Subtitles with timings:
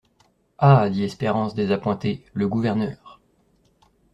[0.57, 0.89] Ah!
[0.89, 3.19] dit Espérance désappointé, le gouverneur.